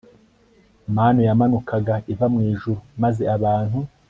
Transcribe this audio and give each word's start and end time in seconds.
Manu 0.95 1.21
yamanukaga 1.27 1.95
iva 2.13 2.25
mu 2.33 2.39
ijuru 2.51 2.79
maze 3.03 3.23
abantu 3.35 3.77